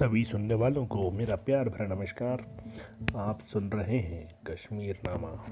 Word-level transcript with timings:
सभी 0.00 0.24
सुनने 0.24 0.54
वालों 0.54 0.86
को 0.86 1.10
मेरा 1.10 1.36
प्यार 1.36 1.68
भरा 1.68 1.94
नमस्कार। 1.94 2.46
आप 3.16 3.40
सुन 3.40 3.70
रहे 3.70 3.98
हैं 3.98 4.34
कश्मीर 4.46 4.98
नामा। 5.06 5.46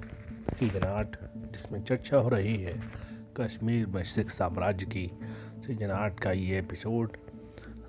सीज़न 0.55 0.83
आठ, 0.83 1.17
जिसमें 1.37 1.85
चर्चा 1.85 2.17
हो 2.17 2.29
रही 2.29 2.63
है 2.63 2.81
कश्मीर 3.41 4.05
सिख 4.05 4.31
साम्राज्य 4.31 4.87
की। 4.87 5.11
सीज़न 5.67 5.91
आठ 5.91 6.21
का 6.21 6.33
ये 6.33 6.59
एपिसोड 6.59 7.17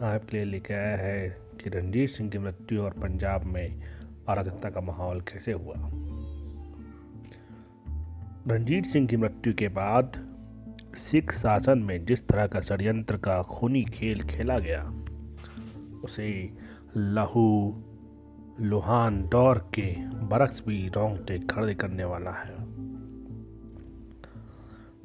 आपके 0.01 0.37
लिए 0.37 0.45
लेके 0.45 0.73
आया 0.73 0.97
है 0.97 1.29
कि 1.29 1.69
रणजीत 1.69 2.09
सिंह 2.09 2.29
की 2.29 2.37
मृत्यु 2.37 2.81
और 2.81 2.91
पंजाब 2.91 3.43
में 3.43 3.81
अराजकता 4.29 4.69
का 4.69 4.81
माहौल 4.81 5.21
कैसे 5.21 5.51
हुआ। 5.51 5.73
रणजीत 8.47 8.85
सिंह 8.85 9.07
की 9.07 9.17
मृत्यु 9.17 9.53
के 9.53 9.67
बाद 9.67 10.11
सिख 10.95 11.31
शासन 11.31 11.79
में 11.79 12.05
जिस 12.05 12.27
तरह 12.27 12.47
का 12.47 12.61
षडयंत्र 12.61 13.17
का 13.17 13.41
खूनी 13.41 13.83
खेल 13.83 14.23
खेला 14.23 14.59
गया 14.59 14.98
उसे 16.03 16.53
लहू, 16.97 17.83
लुहान 18.61 19.21
दौर 19.23 19.57
के 19.73 19.91
बरक्स 20.27 20.63
भी 20.67 20.87
रोंगटे 20.87 21.39
खड़े 21.39 21.75
करने 21.75 22.03
वाला 22.03 22.31
है। 22.31 22.57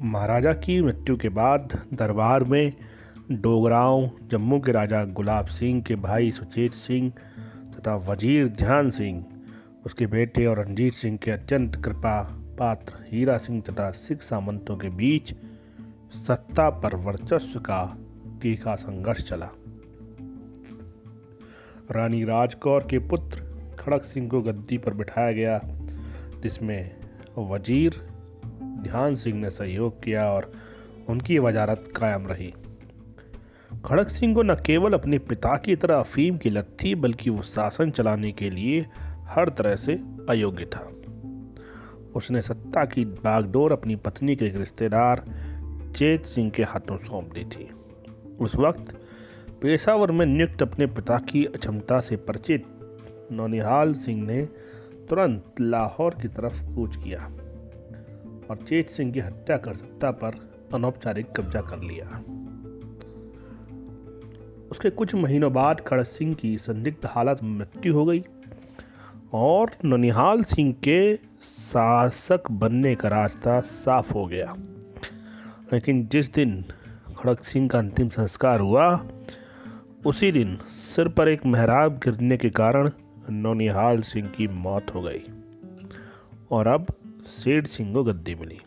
महाराजा 0.01 0.53
की 0.53 0.81
मृत्यु 0.81 1.17
के 1.17 1.29
बाद 1.29 1.79
दरबार 1.93 2.43
में 2.43 2.73
डोगराव, 3.31 4.09
जम्मू 4.31 4.59
के 4.59 4.71
राजा 4.71 5.03
गुलाब 5.03 5.45
सिंह 5.45 5.81
के 5.81 5.95
भाई 5.95 6.31
सुचेत 6.31 6.73
सिंह 6.73 7.09
तथा 7.71 7.95
वज़ीर 7.95 8.47
ध्यान 8.47 8.89
सिंह, 8.89 9.25
उसके 9.85 10.05
बेटे 10.05 10.45
और 10.45 10.59
रणजीत 10.59 10.93
सिंह 10.93 11.17
के 11.17 11.31
अत्यंत 11.31 11.75
कृपा 11.75 12.21
पात्र 12.59 13.05
हीरा 13.07 13.37
सिंह 13.37 13.61
तथा 13.61 13.89
सिख 13.91 14.21
सामंतों 14.21 14.77
के 14.77 14.89
बीच 14.89 15.33
सत्ता 16.17 16.69
पर 16.69 16.95
वर्चस्व 16.95 17.59
का 17.59 17.83
तीखा 18.41 18.75
संघर्ष 18.75 19.29
चला। 19.29 19.49
रानी 21.91 22.23
राजकौर 22.23 22.87
के 22.89 22.99
पुत्र 22.99 23.41
खड़क 23.79 24.03
सिंह 24.03 24.29
को 24.29 24.41
गद्दी 24.41 24.77
पर 24.77 24.93
बिठाया 24.93 25.31
गया, 25.31 25.61
जिसमें 26.43 26.95
वज़ीर 27.37 27.95
ध्यान 28.55 29.15
सिंह 29.15 29.39
ने 29.39 29.49
सहयोग 29.49 30.03
किया 30.03 30.31
और 30.31 30.51
उनकी 31.09 31.39
वजारत 31.39 31.93
कायम 31.95 32.27
रही। 32.27 32.53
खड़क 33.85 34.09
सिंह 34.09 34.35
को 34.35 34.43
न 34.43 34.55
केवल 34.55 34.93
अपने 34.93 35.17
पिता 35.17 35.57
की 35.57 35.75
तरह 35.75 35.95
अफीम 35.95 36.37
की 36.37 36.49
लत 36.49 36.77
थी, 36.83 36.95
बल्कि 36.95 37.29
वो 37.29 37.41
शासन 37.41 37.91
चलाने 37.91 38.31
के 38.31 38.49
लिए 38.49 38.85
हर 39.25 39.49
तरह 39.49 39.75
से 39.75 39.99
अयोग्य 40.29 40.65
था। 40.65 40.91
उसने 42.15 42.41
सत्ता 42.41 42.85
की 42.85 43.05
बागडोर 43.05 43.71
अपनी 43.71 43.95
पत्नी 43.95 44.35
के 44.35 44.45
एक 44.45 44.55
रिश्तेदार, 44.55 45.25
चेत 45.95 46.25
सिंह 46.25 46.49
के 46.49 46.63
हाथों 46.63 46.97
सौंप 46.97 47.33
दी 47.33 47.43
थी। 47.43 47.69
उस 48.39 48.55
वक्त 48.55 49.04
पेशावर 49.61 50.11
में 50.11 50.25
नियुक्त 50.25 50.61
अपने 50.61 50.85
पिता 50.85 51.17
की 51.17 51.45
अक्षमता 51.45 51.99
से 51.99 52.15
परिचित 52.15 52.65
नौनिहाल 53.31 53.93
सिंह 53.93 54.27
ने 54.27 54.45
तुरंत 55.09 55.43
लाहौर 55.61 56.15
की 56.21 56.27
तरफ़ 56.27 56.75
कूच 56.75 56.95
किया 56.95 57.25
और 58.49 58.55
चेत 58.55 58.89
सिंह 58.89 59.13
की 59.13 59.19
हत्या 59.19 59.57
कर 59.57 59.73
सत्ता 59.73 60.11
पर 60.11 60.31
अनौपचारिक 60.73 61.31
कब्जा 61.31 61.61
कर 61.61 61.79
लिया। 61.79 62.23
उसके 64.71 64.89
कुछ 64.89 65.15
महीनों 65.15 65.53
बाद 65.53 65.81
खड़क 65.81 66.05
सिंह 66.05 66.33
की 66.33 66.57
संदिग्ध 66.57 67.05
हालत 67.05 67.43
में 67.43 67.49
मृत्यु 67.49 67.93
हो 67.93 68.05
गई 68.05 68.25
और 69.33 69.71
ननिहाल 69.85 70.43
सिंह 70.43 70.73
के 70.73 71.15
शासक 71.47 72.43
बनने 72.51 72.95
का 72.95 73.09
रास्ता 73.09 73.59
साफ़ 73.59 74.13
हो 74.13 74.25
गया। 74.25 74.55
लेकिन 75.73 76.07
जिस 76.07 76.33
दिन 76.33 76.65
खड़क 77.17 77.43
सिंह 77.43 77.69
का 77.69 77.79
अंतिम 77.79 78.09
संस्कार 78.09 78.59
हुआ 78.59 79.05
उसी 80.05 80.31
दिन 80.31 80.57
सिर 80.95 81.07
पर 81.07 81.27
एक 81.27 81.45
मेहराब 81.45 81.93
गिरने 81.97 82.37
के 82.37 82.49
कारण 82.49 82.89
नौनिहाल 83.29 84.01
सिंह 84.01 84.27
की 84.27 84.47
मौत 84.47 84.93
हो 84.95 85.01
गई 85.01 85.21
और 86.51 86.67
अब 86.67 86.85
सेठ 87.25 87.67
सिंह 87.67 87.93
को 87.93 88.03
गद्दी 88.03 88.35
मिली। 88.35 88.59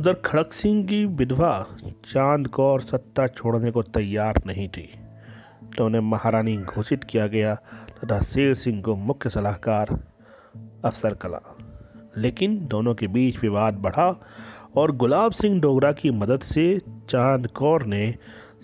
उधर 0.00 0.14
खड़क 0.14 0.52
सिंह 0.52 0.86
की 0.86 1.04
विधवा 1.04 1.66
चाँद 2.12 2.48
कौर 2.48 2.80
सत्ता 2.80 3.26
छोड़ने 3.26 3.70
को 3.70 3.82
तैयार 3.82 4.42
नहीं 4.46 4.68
थी 4.68 4.88
तो 5.76 5.86
उन्हें 5.86 6.02
महारानी 6.02 6.56
घोषित 6.56 7.04
किया 7.04 7.26
गया 7.26 7.54
तथा 7.98 8.20
शेर 8.20 8.54
सिंह 8.54 8.82
को 8.82 8.94
मुख्य 8.96 9.30
सलाहकार, 9.30 9.98
अफसर 10.84 11.14
कला। 11.14 11.56
लेकिन 12.16 12.66
दोनों 12.66 12.94
के 12.94 13.06
बीच 13.06 13.42
विवाद 13.42 13.74
बढ़ा 13.74 14.20
और 14.76 14.92
गुलाब 14.96 15.32
सिंह 15.32 15.60
डोगरा 15.60 15.92
की 15.92 16.10
मदद 16.10 16.40
से 16.40 16.78
चाँद 17.10 17.46
कौर 17.46 17.84
ने 17.84 18.14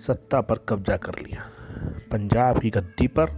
सत्ता 0.07 0.41
पर 0.41 0.59
कब्जा 0.69 0.97
कर 0.97 1.13
लिया। 1.19 1.51
पंजाब 2.11 2.61
की 2.61 2.71
गद्दी 2.71 3.07
पर 3.07 3.31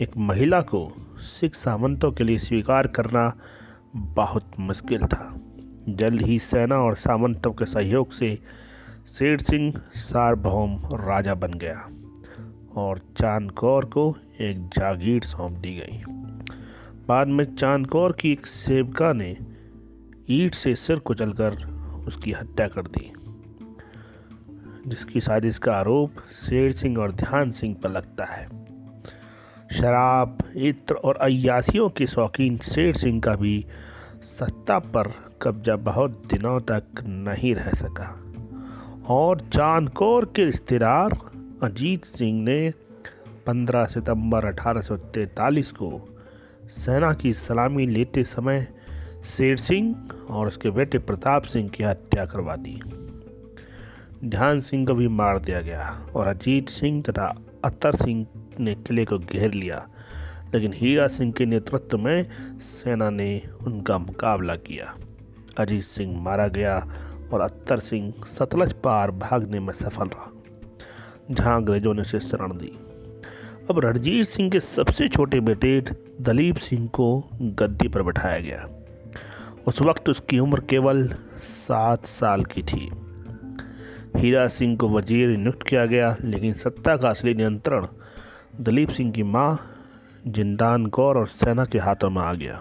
एक 0.00 0.16
महिला 0.16 0.60
को 0.60 0.92
सिख 1.18 1.54
सामंतों 1.54 2.12
के 2.12 2.24
लिए 2.24 2.38
स्वीकार 2.38 2.86
करना 2.86 3.32
बहुत 3.96 4.50
मुश्किल 4.60 5.02
था। 5.02 5.40
जल्द 5.88 6.22
ही 6.22 6.38
सेना 6.38 6.76
और 6.76 6.96
सामंतों 6.96 7.52
के 7.52 7.64
सहयोग 7.64 8.12
से 8.12 8.38
शेर 9.18 9.38
सिंह 9.38 9.80
सार्वभौम 9.94 10.76
राजा 10.86 11.34
बन 11.34 11.50
गया 11.50 11.88
और 12.76 12.98
चाँद 12.98 13.50
कौर 13.50 13.84
को 13.84 14.16
एक 14.40 14.66
जागीर 14.66 15.22
सौंप 15.22 15.52
दी 15.52 15.76
गई। 15.76 16.02
बाद 17.08 17.28
में 17.28 17.56
चाँद 17.56 17.86
कौर 17.86 18.12
की 18.12 18.32
एक 18.32 18.46
सेवका 18.46 19.12
ने 19.12 19.36
ईट 20.30 20.54
से 20.54 20.74
सिर 20.74 20.98
कुचलकर 20.98 21.52
उसकी 22.06 22.32
हत्या 22.32 22.68
कर 22.68 22.82
दी। 22.82 23.12
जिसकी 24.86 25.20
साजिश 25.20 25.58
का 25.58 25.72
आरोप 25.72 26.10
शेर 26.20 26.72
सिंह 26.72 26.98
और 26.98 27.12
ध्यान 27.12 27.50
सिंह 27.50 27.76
पर 27.82 27.90
लगता 27.90 28.24
है। 28.24 28.48
शराब, 29.72 30.38
इत्र 30.56 30.94
और 30.94 31.16
अयासियों 31.16 31.88
के 31.88 32.06
शौकीन 32.06 32.58
शेर 32.58 32.94
सिंह 32.94 33.20
का 33.20 33.34
भी 33.34 33.66
सत्ता 34.40 34.78
पर 34.78 35.12
कब्जा 35.42 35.76
बहुत 35.76 36.10
दिनों 36.10 36.60
तक 36.60 36.82
नहीं 37.02 37.54
रह 37.54 37.70
सका। 37.70 38.22
और 39.08 39.40
चांदकोर 39.40 40.32
के 40.36 40.44
रिश्तेदार 40.44 41.18
अजीत 41.62 42.04
सिंह 42.04 42.42
ने 42.42 42.70
15 43.46 43.84
सितंबर 43.84 44.46
1843 44.46 45.72
को 45.72 46.18
सेना 46.78 47.12
की 47.12 47.34
सलामी 47.34 47.86
लेते 47.86 48.24
समय 48.24 48.68
शेर 49.36 49.56
सिंह 49.56 50.08
और 50.30 50.46
उसके 50.46 50.70
बेटे 50.70 50.98
प्रताप 50.98 51.42
सिंह 51.42 51.68
की 51.68 51.84
हत्या 51.84 52.26
करवा 52.26 52.56
दी। 52.56 52.82
ध्यान 54.26 54.60
सिंह 54.60 54.86
को 54.86 54.94
भी 54.94 55.08
मार 55.08 55.38
दिया 55.38 55.60
गया 55.60 56.06
और 56.16 56.26
अजीत 56.26 56.68
सिंह 56.68 57.02
तथा 57.02 57.38
अतर 57.64 57.94
सिंह 57.94 58.26
ने 58.60 58.74
किले 58.74 59.04
को 59.04 59.18
घेर 59.18 59.52
लिया। 59.52 59.88
लेकिन 60.54 60.72
हीरा 60.72 61.06
सिंह 61.06 61.32
के 61.32 61.46
नेतृत्व 61.46 61.98
में 61.98 62.30
सेना 62.60 63.10
ने 63.10 63.42
उनका 63.66 63.98
मुकाबला 63.98 64.56
किया। 64.56 64.94
अजीत 65.58 65.82
सिंह 65.82 66.20
मारा 66.20 66.48
गया 66.48 66.92
और 67.32 67.40
अत्तर 67.40 67.78
सिंह 67.78 68.14
सतलज 68.38 68.72
पार 68.72 69.10
भागने 69.10 69.60
में 69.60 69.72
सफल 69.72 70.04
रहा। 70.04 70.32
जहाँ 71.30 71.56
अंग्रेज़ों 71.56 71.94
ने 71.94 72.02
उसे 72.02 72.20
शरण 72.20 72.52
दी। 72.52 72.72
अब 73.70 73.78
रणजीत 73.78 74.28
सिंह 74.28 74.50
के 74.50 74.60
सबसे 74.60 75.08
छोटे 75.08 75.40
बेटे 75.40 75.84
दलीप 76.20 76.56
सिंह 76.56 76.88
को 76.88 77.28
गद्दी 77.42 77.88
पर 77.88 78.02
बैठाया 78.02 78.38
गया। 78.38 78.68
उस 79.66 79.82
वक्त 79.82 80.08
उसकी 80.08 80.38
उम्र 80.38 80.60
केवल 80.60 81.08
सात 81.38 82.06
साल 82.06 82.44
की 82.44 82.62
थी। 82.62 82.90
हीरा 84.16 84.46
सिंह 84.48 84.76
को 84.76 84.88
वज़ीर 84.88 85.28
नियुक्त 85.28 85.62
किया 85.62 85.86
गया, 85.86 86.16
लेकिन 86.24 86.52
सत्ता 86.52 86.96
का 86.96 87.08
असली 87.08 87.34
नियंत्रण 87.34 87.86
दलीप 88.60 88.90
सिंह 88.90 89.12
की 89.12 89.22
माँ 89.22 89.58
जिंदान 90.26 90.86
कौर 90.86 91.18
और 91.18 91.26
सेना 91.26 91.64
के 91.64 91.78
हाथों 91.78 92.10
में 92.10 92.22
आ 92.22 92.32
गया। 92.34 92.60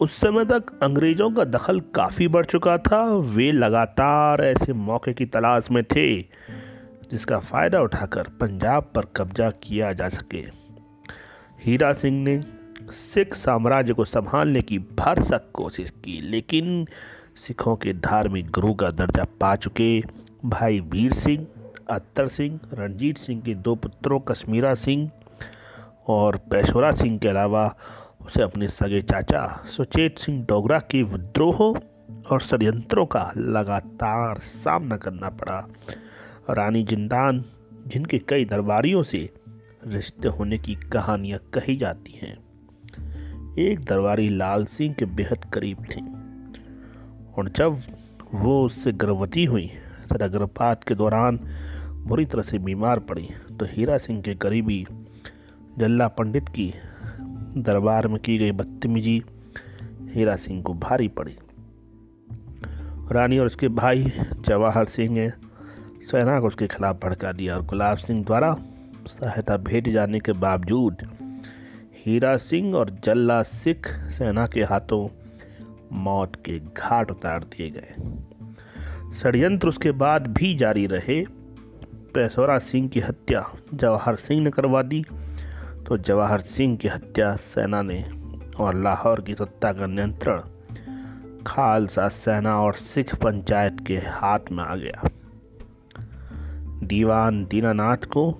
उस 0.00 0.16
समय 0.20 0.44
तक 0.44 0.78
अंग्रेज़ों 0.82 1.30
का 1.30 1.44
दखल 1.44 1.80
काफ़ी 1.94 2.28
बढ़ 2.28 2.46
चुका 2.46 2.76
था। 2.78 3.02
वे 3.34 3.50
लगातार 3.52 4.44
ऐसे 4.44 4.72
मौके 4.72 5.12
की 5.12 5.26
तलाश 5.26 5.70
में 5.70 5.82
थे, 5.84 6.22
जिसका 7.10 7.38
फ़ायदा 7.38 7.80
उठाकर 7.80 8.28
पंजाब 8.40 8.90
पर 8.94 9.04
कब्जा 9.16 9.50
किया 9.62 9.92
जा 9.92 10.08
सके। 10.08 10.44
हीरा 11.64 11.92
सिंह 11.92 12.22
ने 12.24 12.40
सिख 12.92 13.34
साम्राज्य 13.34 13.92
को 13.92 14.04
संभालने 14.04 14.62
की 14.62 14.78
भरसक 14.78 15.50
कोशिश 15.54 15.90
की, 15.90 16.20
लेकिन 16.20 16.86
सिखों 17.36 17.76
के 17.76 17.92
धार्मिक 17.92 18.50
गुरु 18.50 18.74
का 18.74 18.90
दर्जा 18.90 19.24
पा 19.40 19.56
चुके। 19.56 20.23
भाई 20.44 20.80
वीर 20.80 21.12
सिंह, 21.12 21.46
अत्तर 21.90 22.28
सिंह, 22.28 22.60
रणजीत 22.72 23.18
सिंह 23.18 23.40
के 23.40 23.54
दो 23.54 23.74
पुत्रों, 23.74 24.20
कश्मीरा 24.20 24.74
सिंह 24.74 25.10
और 26.08 26.36
पेशोरा 26.36 26.90
सिंह 26.92 27.18
के 27.18 27.28
अलावा 27.28 27.76
उसे 28.26 28.42
अपने 28.42 28.68
सगे 28.68 29.02
चाचा 29.02 29.64
सुचेत 29.66 30.18
सिंह 30.18 30.44
डोगरा 30.44 30.78
के 30.78 31.02
विद्रोहों 31.02 31.74
और 32.30 32.40
षडयंत्रों 32.40 33.06
का 33.06 33.32
लगातार 33.36 34.38
सामना 34.38 34.96
करना 34.96 35.28
पड़ा। 35.28 35.68
रानी 36.50 36.82
जिंदान, 36.82 37.44
जिनके 37.86 38.18
कई 38.18 38.44
दरबारियों 38.44 39.02
से 39.02 39.30
रिश्ते 39.86 40.28
होने 40.28 40.58
की 40.58 40.74
कहानियाँ 40.74 41.38
कही 41.54 41.76
जाती 41.76 42.12
हैं, 42.12 42.36
एक 43.58 43.80
दरबारी 43.80 44.28
लाल 44.28 44.64
सिंह 44.64 44.94
के 44.94 45.04
बेहद 45.04 45.44
करीब 45.44 45.84
थी। 45.84 46.00
और 47.38 47.48
जब 47.48 47.80
वो 48.34 48.64
उससे 48.64 48.92
गर्भवती 48.92 49.44
हुई 49.44 49.70
गर्भपात 50.22 50.84
के 50.84 50.94
दौरान 50.94 51.40
बुरी 52.06 52.24
तरह 52.24 52.42
से 52.42 52.58
बीमार 52.58 52.98
पड़ी। 52.98 53.28
तो 53.58 53.64
हीरा 53.64 53.98
सिंह 53.98 54.22
के 54.22 54.34
करीबी 54.34 54.86
जल्ला 55.78 56.08
पंडित 56.08 56.48
की 56.48 56.74
दरबार 57.56 58.08
में 58.08 58.18
की 58.18 58.38
गई 58.38 58.52
बदतमीजी 58.52 59.22
हीरा 60.08 60.36
सिंह 60.36 60.62
को 60.62 60.74
भारी 60.74 61.08
पड़ी। 61.08 61.36
रानी 63.12 63.38
और 63.38 63.46
उसके 63.46 63.68
भाई 63.68 64.12
जवाहर 64.40 64.84
सिंह 64.84 65.10
ने 65.10 65.30
सेना 66.02 66.40
को 66.40 66.46
उसके 66.46 66.66
खिलाफ 66.66 67.04
भड़का 67.04 67.32
दिया 67.32 67.56
और 67.56 67.66
गुलाब 67.66 67.96
सिंह 67.96 68.24
द्वारा 68.24 68.54
सहायता 69.08 69.56
भेज 69.56 69.88
जाने 69.88 70.20
के 70.20 70.32
बावजूद 70.32 70.96
हीरा 72.06 72.36
सिंह 72.36 72.74
और 72.74 72.90
जल्ला 73.04 73.42
सिख 73.42 73.88
सेना 73.88 74.46
के 74.46 74.62
हाथों 74.62 75.08
मौत 75.92 76.36
के 76.36 76.58
घाट 76.58 77.10
उतार 77.10 77.44
दिए 77.44 77.70
गए। 77.70 77.94
षडयंत्र 79.22 79.68
उसके 79.68 79.90
बाद 79.90 80.26
भी 80.26 80.54
जारी 80.54 80.86
रहे। 80.86 81.24
पेशोरा 82.14 82.58
सिंह 82.58 82.88
की 82.88 83.00
हत्या 83.00 83.52
जवाहर 83.74 84.16
सिंह 84.16 84.40
ने 84.40 84.50
करवा 84.50 84.82
दी। 84.82 85.04
तो 85.86 85.96
जवाहर 85.96 86.40
सिंह 86.40 86.76
की 86.76 86.88
हत्या 86.88 87.36
सेना 87.36 87.82
ने 87.82 88.10
और 88.60 88.82
लाहौर 88.82 89.20
की 89.20 89.34
सत्ता 89.34 89.72
का 89.72 89.86
नियंत्रण। 89.86 90.42
खालसा 91.46 92.08
सेना 92.08 92.60
और 92.60 92.74
सिख 92.74 93.14
पंचायत 93.14 93.76
के 93.86 93.96
हाथ 93.96 94.38
में 94.52 94.64
आ 94.64 94.76
गया। 94.76 95.08
दीवान 96.82 97.44
दीनानाथ 97.44 97.96
को 97.96 98.30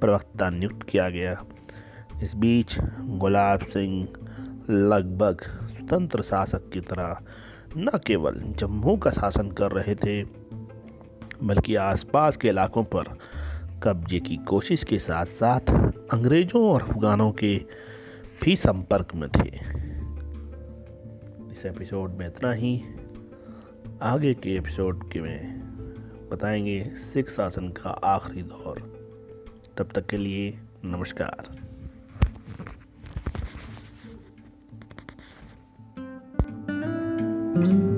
प्रवक्ता 0.00 0.50
नियुक्त 0.50 0.82
किया 0.82 1.08
गया। 1.08 1.42
इस 2.22 2.36
बीच 2.36 2.76
गुलाब 3.00 3.60
सिंह 3.60 4.08
लगभग 4.70 5.40
स्वतंत्र 5.42 6.22
शासक 6.22 6.70
की 6.70 6.80
तरह 6.80 7.16
न 7.76 7.90
केवल 8.06 8.34
जम्मू 8.34 8.96
का 8.96 9.10
शासन 9.10 9.50
कर 9.50 9.70
रहे 9.72 9.94
थे, 9.94 10.24
बल्कि 11.42 11.74
आसपास 11.74 12.36
के 12.36 12.48
इलाकों 12.48 12.84
पर 12.84 13.18
कब्जे 13.82 14.20
की 14.20 14.36
कोशिश 14.36 14.84
के 14.84 14.98
साथ 14.98 15.26
साथ 15.26 15.60
अंग्रेज़ों 16.12 16.70
और 16.70 16.82
अफगानों 16.82 17.32
के 17.32 17.64
भी 18.42 18.56
संपर्क 18.56 19.14
में 19.14 19.28
थे। 19.28 19.48
इस 21.52 21.62
एपिसोड 21.66 22.10
में 22.10 22.26
इतना 22.26 22.52
ही। 22.52 22.82
आगे 24.02 24.34
के 24.34 24.56
एपिसोड 24.56 25.12
के 25.12 25.20
में 25.20 25.60
बताएँगे 26.32 26.90
सिख 26.96 27.30
शासन 27.30 27.68
का 27.68 27.90
आखिरी 27.90 28.42
दौर। 28.42 28.78
तब 29.76 29.88
तक 29.94 30.06
के 30.06 30.16
लिए 30.16 30.58
नमस्कार। 30.84 31.71
Amen. 37.62 37.91